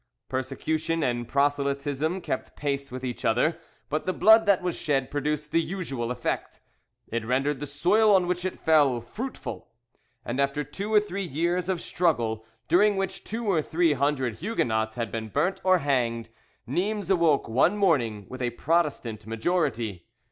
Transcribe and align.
Persecution 0.29 1.03
and 1.03 1.27
proselytism 1.27 2.21
kept 2.21 2.55
pace 2.55 2.91
with 2.91 3.03
each 3.03 3.23
other, 3.23 3.59
but 3.87 4.07
the 4.07 4.13
blood 4.13 4.47
that 4.47 4.63
was 4.63 4.75
shed 4.75 5.11
produced 5.11 5.51
the 5.51 5.61
usual 5.61 6.09
effect: 6.09 6.59
it 7.09 7.23
rendered 7.23 7.59
the 7.59 7.67
soil 7.67 8.15
on 8.15 8.25
which 8.25 8.43
it 8.43 8.57
fell 8.59 8.99
fruitful, 8.99 9.69
and 10.25 10.41
after 10.41 10.63
two 10.63 10.91
or 10.91 10.99
three 10.99 11.21
years 11.23 11.69
of 11.69 11.79
struggle, 11.81 12.43
during 12.67 12.97
which 12.97 13.23
two 13.23 13.45
or 13.45 13.61
three 13.61 13.93
hundred 13.93 14.37
Huguenots 14.37 14.95
had 14.95 15.11
been 15.11 15.29
burnt 15.29 15.61
or 15.63 15.77
hanged, 15.77 16.29
Nimes 16.65 17.11
awoke 17.11 17.47
one 17.47 17.77
morning 17.77 18.25
with 18.27 18.41
a 18.41 18.49
Protestant 18.49 19.27
majority. 19.27 20.07